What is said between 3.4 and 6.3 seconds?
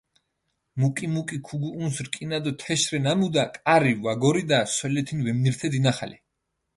კარი ვაგორიდა სოლეთინ ვემნირთე დინახალე.